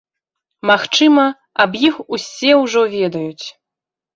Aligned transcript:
Магчыма, 0.69 1.25
аб 1.65 1.71
іх 1.87 1.95
усе 2.17 2.51
ўжо 2.63 2.81
ведаюць. 2.99 3.47